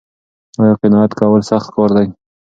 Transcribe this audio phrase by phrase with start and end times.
[0.59, 2.07] ایا قناعت کول سخت کار دی؟